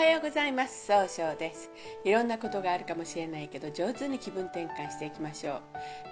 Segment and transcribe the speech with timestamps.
[0.00, 0.86] はようございます。
[0.86, 1.70] 総称です。
[2.04, 5.62] いろんなことがあるかもしれないけど上手に気分転換していきましょう。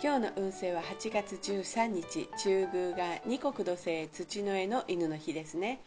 [0.03, 5.81] 今日の運勢は8月13日中宮が二国土星土の絵の犬の日ですね。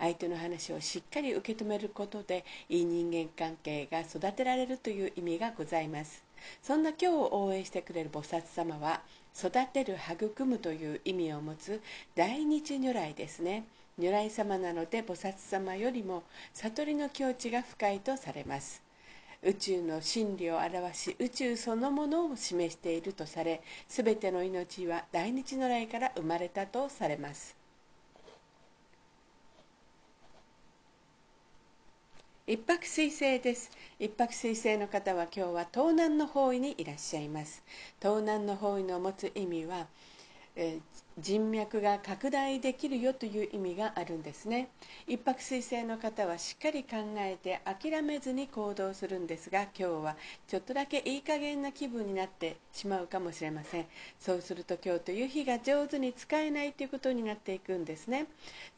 [0.00, 6.24] 相手の話をしっかり受け止めることでいい人間関係が育てられるという意味がございます。
[6.60, 9.00] そんな今日を応援してくれる菩薩様は
[9.38, 11.80] 育てる育むという意味を持つ
[12.16, 13.64] 大日如来ですね。
[13.98, 18.82] 如来様なので菩薩様よりも悟りの境地が深いとされます。
[19.42, 27.54] 宇宙の真理を表し宇宙そのものを示しているとされ全ての命は大日如来から生まれたとされます。
[32.46, 33.70] 一泊水星です。
[33.98, 37.62] 一泊水星の方は今日は東南の方位にいらっしゃいます。
[38.02, 39.86] 東南の方位の持つ意味は
[40.56, 40.78] え
[41.18, 44.68] 人脈が拡大できるよという意味があるんですね。
[45.06, 50.16] 一泊水星の方はしっかり考えて諦めずに行動するんですが今日は
[50.48, 53.86] ちょっとだけいい加減な気分になってしまうかもしれません。
[54.18, 58.26] そうすると今日という日が上手に使えないということになっていくんですね。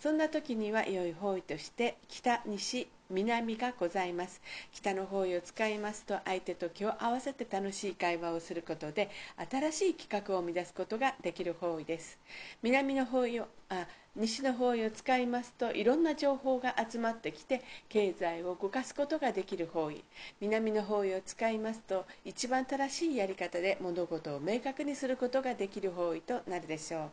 [0.01, 4.41] そんな時には良い方位として北西南がございます。
[4.73, 9.11] 北の方位を使いますと相手と気を合わせて楽しい会話をすることで
[9.51, 12.19] 新しい企画を生み出すことができる方位です。
[12.63, 20.03] 南の方位をあ西の方位を使いますといろんな情報が集まってきて経済を動かすことができる方位。
[20.41, 27.11] 南の方位を使いますと一番正しいやり方で物事を明確にすることができる方位となるでしょう。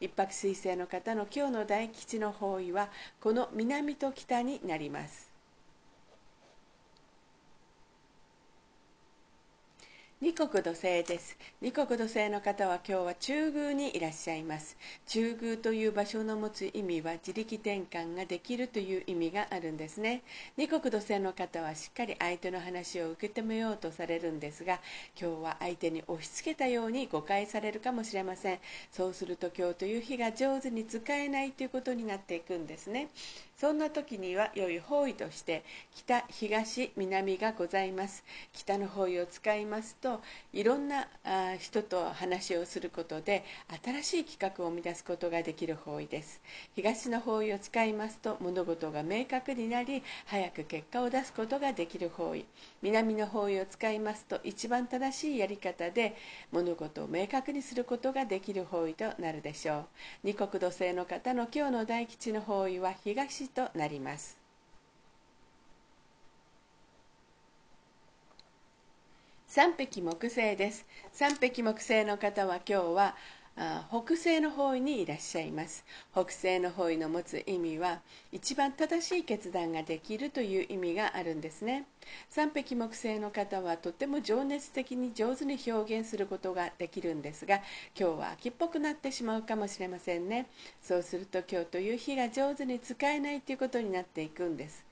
[0.00, 2.88] 一泊水星の方の今日の大吉の方位は
[3.20, 5.34] この南と北になります。
[10.24, 11.36] 二国土星です。
[11.60, 14.74] 二国土星の方は今日は中宮にいらっしゃいます。
[15.06, 20.22] 中宮という場所の持つ意味は自力転換ができるという意味があるんですね。
[20.56, 24.80] 二国土星の方はしっかり相手の話を受け止めようとされるんですが
[25.20, 28.60] 今日は相手に押し付けたように誤解されるかもしれません。
[28.92, 33.08] そうすると今日という日が上手に使えないということになっていくんですね。
[33.58, 38.24] そんな時には良い方位として北東南がございます。
[38.54, 40.13] 北の方位を使いますと
[40.52, 41.06] いろんな
[41.58, 43.44] 人と話をすることで
[43.84, 46.40] 新しい企画を生み出すことができる方位です。
[46.74, 52.44] 東の方位を使いますと物事が明確になり早く結果を出すことができる方位。
[52.82, 56.16] 南の方位を使いますと一番正しいやり方で
[56.52, 59.84] 物事を明確にすることができる方位となるでしょう。
[60.24, 64.43] 二国土星の方の今日の大吉の方位は東となります。
[69.54, 70.84] 三匹木星です。
[71.12, 73.14] 三匹木星の方は今日は
[73.88, 75.84] 北西の方位にいらっしゃいます。
[76.10, 78.00] 北西の方位の持つ意味は
[78.32, 81.84] 一番正しい決断ができるという意味があるんですね。
[82.30, 87.60] 三匹木星の方はとても情熱的に上手に表現することができるんですが
[87.96, 90.48] 今日は秋っぽくなってしまうかもしれませんね。
[90.82, 94.84] そうすると今日という日が上手に使えないということになっていくんです。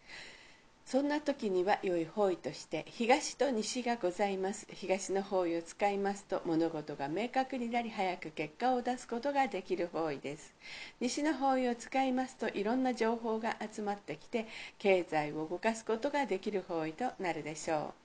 [0.92, 4.66] そんな時には良い方位として東と西がございます。
[4.70, 10.54] 東の方位を使いますと物事が明確になり早く結果を出すことができる方位です。
[11.00, 14.46] 西の方位を使いますといろんな情報が集まってきて
[14.78, 18.01] 経済を動かすことができる方位となるでしょう。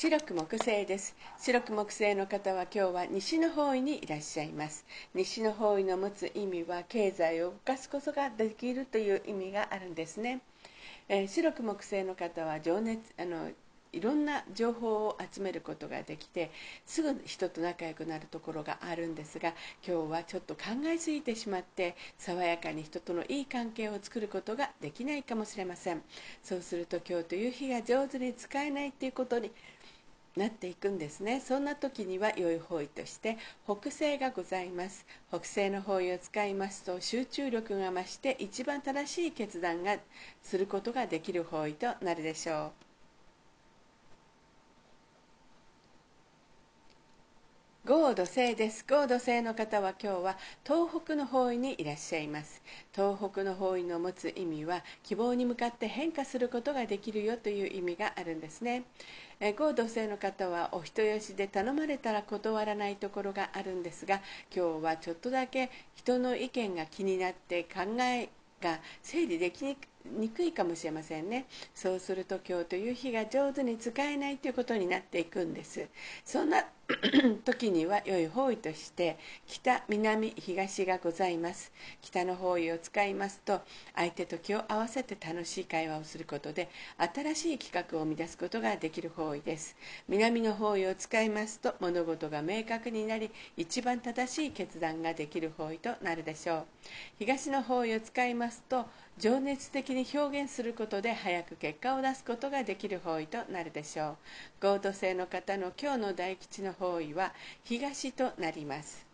[0.00, 1.16] 白く木星です。
[1.40, 4.86] 白く木星の方は今日は西の方位にいらっしゃいます。
[5.12, 10.40] 西の方位の持つ意味は経済を動かすことができるという意味があるんですね、
[11.08, 13.50] えー、白く木星の方は情熱あの
[13.92, 16.50] いろんな情報を集めることができて
[16.86, 19.54] すぐ人と仲良くなるところがあるんですが
[19.84, 26.02] 今日はちょっと考えすぎてしまって爽やかに人とのいい関係を作ることができないかもしれません。
[26.44, 29.50] そうすると今日という日が上手に使えないということに
[30.36, 31.40] なっていくんですね。
[31.40, 35.06] そんな時には良い方位として北西がございます。
[35.30, 39.98] 北西の方位を使いますと集中力が増して一番正しい決断が
[40.42, 42.87] することができる方位となるでしょう。
[48.08, 48.86] 合土星です。
[48.88, 52.62] 合土星の方は今日は東北の方位にいらっしゃいます。
[52.94, 58.84] 東北の方位の持つ意味は希望に向かって変化することができるよという意味があるんですね。
[59.58, 64.22] 合土星の方はお人よしで頼まれたら断らないところがあるんですが
[64.56, 68.30] 今日はちょっとだけ人の意見が気になって考え
[68.62, 69.76] が整理でき
[70.12, 71.46] にくいかもしれませんね。
[71.74, 75.86] そうすると今日という日が上手に使えないということになっていくんです。
[76.24, 76.64] そんな
[77.44, 81.70] 時には良い方位として北南東がございます。
[82.00, 83.60] 北の方位を使いますと
[83.94, 89.76] 相手と気を合わせて楽しい会話をすることで新しい企画を生み出すことができる方位です。
[90.08, 96.66] 南の方位を使いますと物事が明確になり一番正しい決断ができる方位となるでしょう。
[97.18, 98.86] 東の方位を使いますと
[99.18, 104.16] 情熱的に表現することで早く結果を出すことができる方位となるでしょ
[104.62, 104.66] う。
[104.66, 107.34] 合土星の方の今日の大吉の方位は
[107.64, 109.08] 東となります。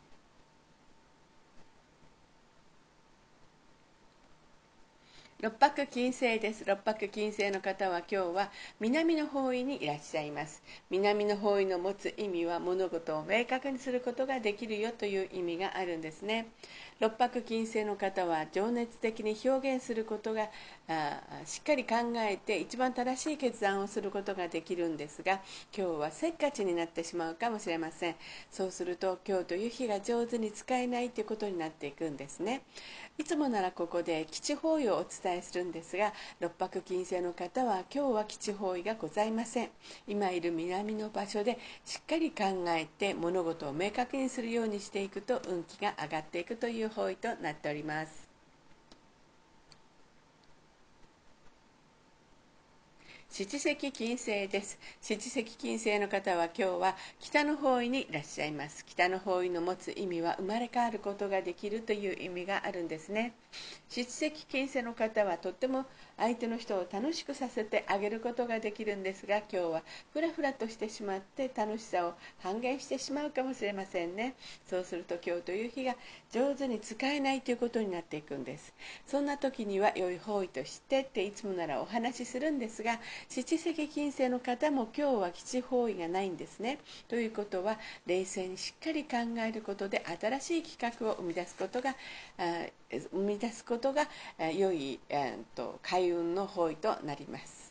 [5.41, 6.65] 六白金星です。
[6.65, 10.62] 六白金星の方は今日は南の方位にいらっしゃいます。
[10.91, 16.47] 南の方位の持つ意味は物事を明確にすることができるよという意味があるんですね。
[17.05, 20.49] 六白金星の方は情熱的に表現することが
[21.45, 25.33] しっかり考えて一番正しい決断をすることができるんですが
[25.77, 28.17] 今日はせっかちになってしまうかもしれません。
[28.51, 32.62] そうすると今日という日が上手に使えないということになっていくんですね。
[33.19, 39.69] いつもならここで基地方位をお伝えするんですが六白金星の方は今日は基地方位がございません。
[40.09, 48.24] 今いる南の場所でしっかり考えて物事を明確にするようにしていくと運気が上がっていくという方位となっております。
[53.36, 54.78] 七石金星です。
[55.00, 58.84] 七石金星の方は今日は北の方位にいらっしゃいます。
[58.86, 63.32] 北の方位の持つ意味は生まれ変わることができるという意味があるんですね。
[63.88, 65.84] 七石金星の方はとっても
[66.16, 69.82] 相手の人を楽しくさせてあげることができるんですが今日は
[70.12, 74.34] ふらふらとしてしまって楽しさを半減してしまうかもしれませんね。
[74.70, 75.96] そうすると今日という日が
[76.31, 78.72] 上手に使えないということになっていくんです。
[79.08, 86.79] そんな時には良い方位としてっていつもならお話しするんですが七石金星の方も今日は基地方位がないんですね。
[87.09, 91.94] ということは冷静にしっかり考えることで新しい企画を生み出すことが
[92.91, 94.09] 生み出すことが
[94.53, 97.65] 良い、えー、と開運の方位となります。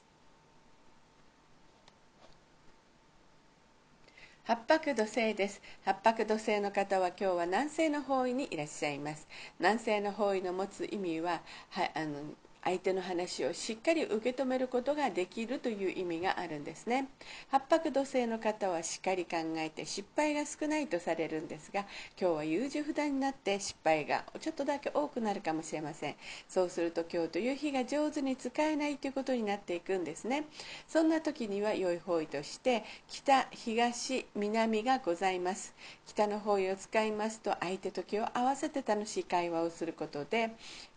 [4.45, 5.61] 八白土星です。
[5.85, 9.25] 八白土星の方は今日は南西の方位にいらっしゃいます。
[9.59, 12.19] 南西の方位の持つ意味ははあの
[12.63, 17.07] 相手の話をしっかり受け止めることができるという意味があるんですね。
[17.49, 21.81] 八白土星の方はしっかり考えて失敗が少ないとされるんですが
[22.19, 26.15] 今日は優柔不断になって失敗がちょっとだけ多くなるかもしれません。
[26.47, 30.45] そうすると今日という日が上手に使えないということになっていくんですね。
[30.87, 35.73] そんな時には良い方位として北東南がございます。
[36.07, 40.51] 北の方位を使いますと相手と気を合わせて楽しい会話をすることで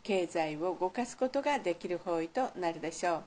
[0.07, 3.23] 経済を動かすことができる方位となるでしょう、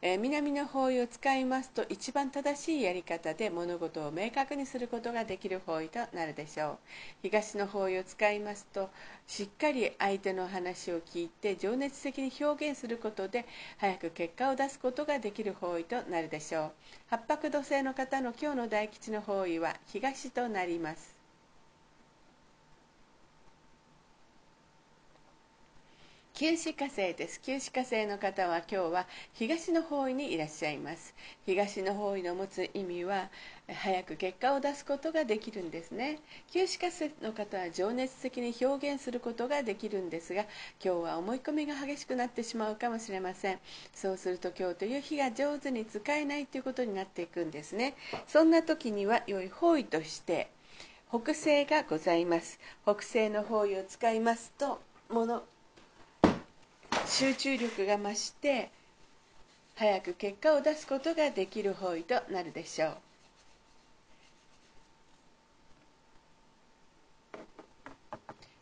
[0.00, 6.78] えー、南の方位を使いますと一番正しいやり方で物事を明確にすることができる方位となるでしょう。
[7.22, 8.88] 東の方位を使いますと
[9.26, 13.44] しっかり相手の話を聞いて情熱的に表現することで
[13.76, 16.72] 早く結果を出すことができる方位となるでしょう。
[17.10, 21.15] 八白土星の方の今日の大吉の方位は東となります。
[26.38, 27.40] 九死火星です。
[27.40, 31.14] 九死火星の方は今日は東の方位にいらっしゃいます。
[31.46, 33.30] 東の方位の持つ意味は
[33.72, 36.18] 早く結果を出すことができるんですね。
[36.52, 40.42] 九死火星の方は情熱的に表現することができるんですが
[40.84, 43.58] 今日は思い込みが激しくなってしまうかもしれません。
[43.94, 47.94] そうすると今日という日が上手に使えないということになっていくんですね。
[48.28, 50.50] そんな時には良い方位として
[51.08, 52.60] 北西がございます。
[52.82, 55.42] 北西の方位を使いますと物
[57.06, 58.70] 集中力が増して
[59.76, 62.96] 早く結果を出すことができる方位となるでしょう。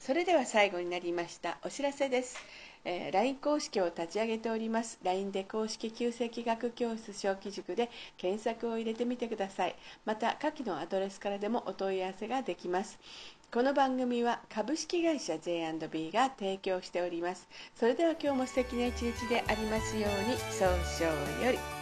[0.01, 2.37] それでは最後になりましたお知らせです、
[2.85, 4.99] えー、LINE 公式を立ち上げております。
[5.03, 9.77] LINE で公式旧石学教室小規塾で検索を入れてみてください。
[10.05, 12.99] また下記のアドレスからでもお問い合わせができます。
[13.53, 17.49] この番組は株式会社 J&B が提供しております。
[17.77, 20.37] それでは今日も素敵な一日でありますように。
[20.37, 21.74] 早々より。